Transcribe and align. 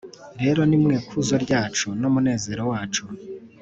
Rero 0.41 0.61
ni 0.65 0.77
mwe 0.83 0.95
kuzo 1.07 1.35
ryacu 1.43 1.87
n 1.99 2.01
umunezero 2.09 2.61
wacu 2.71 3.03